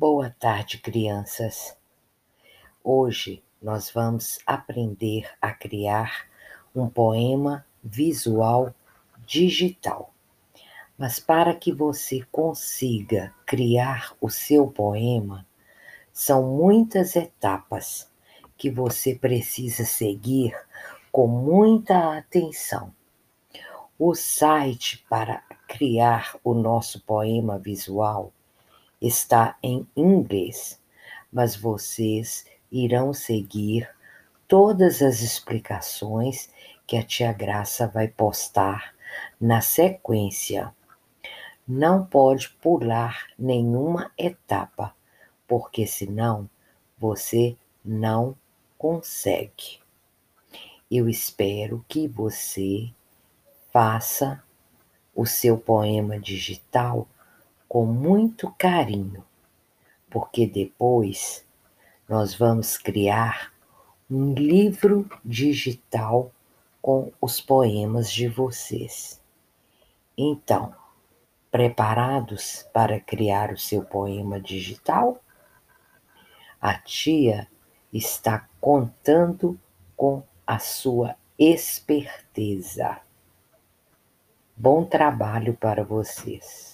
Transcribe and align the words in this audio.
Boa 0.00 0.30
tarde, 0.30 0.78
crianças. 0.78 1.76
Hoje 2.82 3.44
nós 3.60 3.90
vamos 3.90 4.38
aprender 4.46 5.30
a 5.42 5.52
criar 5.52 6.26
um 6.74 6.88
poema 6.88 7.66
visual 7.84 8.74
digital. 9.26 10.14
Mas 10.96 11.20
para 11.20 11.54
que 11.54 11.70
você 11.70 12.26
consiga 12.32 13.34
criar 13.44 14.16
o 14.22 14.30
seu 14.30 14.68
poema, 14.68 15.46
são 16.10 16.44
muitas 16.44 17.14
etapas 17.14 18.10
que 18.56 18.70
você 18.70 19.14
precisa 19.14 19.84
seguir 19.84 20.58
com 21.12 21.26
muita 21.26 22.16
atenção. 22.16 22.90
O 23.98 24.14
site 24.14 25.04
para 25.10 25.42
criar 25.68 26.38
o 26.42 26.54
nosso 26.54 27.02
poema 27.02 27.58
visual 27.58 28.32
está 29.00 29.56
em 29.62 29.86
inglês, 29.96 30.80
mas 31.32 31.56
vocês 31.56 32.44
irão 32.70 33.12
seguir 33.12 33.88
todas 34.46 35.00
as 35.00 35.20
explicações 35.20 36.50
que 36.86 36.96
a 36.96 37.02
tia 37.02 37.32
Graça 37.32 37.86
vai 37.86 38.08
postar 38.08 38.94
na 39.40 39.60
sequência. 39.60 40.74
Não 41.66 42.04
pode 42.04 42.48
pular 42.48 43.26
nenhuma 43.38 44.10
etapa, 44.18 44.94
porque 45.46 45.86
senão 45.86 46.50
você 46.98 47.56
não 47.84 48.36
consegue. 48.76 49.78
Eu 50.90 51.08
espero 51.08 51.84
que 51.88 52.08
você 52.08 52.90
faça 53.72 54.42
o 55.14 55.24
seu 55.24 55.56
poema 55.56 56.18
digital 56.18 57.06
com 57.70 57.86
muito 57.86 58.52
carinho, 58.58 59.24
porque 60.10 60.44
depois 60.44 61.46
nós 62.08 62.34
vamos 62.34 62.76
criar 62.76 63.52
um 64.10 64.34
livro 64.34 65.08
digital 65.24 66.32
com 66.82 67.12
os 67.20 67.40
poemas 67.40 68.10
de 68.10 68.26
vocês. 68.26 69.22
Então, 70.18 70.74
preparados 71.48 72.68
para 72.72 72.98
criar 72.98 73.52
o 73.52 73.58
seu 73.58 73.84
poema 73.84 74.40
digital? 74.40 75.22
A 76.60 76.74
tia 76.76 77.46
está 77.92 78.48
contando 78.60 79.56
com 79.96 80.24
a 80.44 80.58
sua 80.58 81.14
esperteza. 81.38 83.00
Bom 84.56 84.84
trabalho 84.84 85.54
para 85.54 85.84
vocês. 85.84 86.69